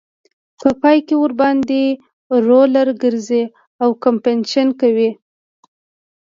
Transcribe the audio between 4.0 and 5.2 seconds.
کمپکشن کوي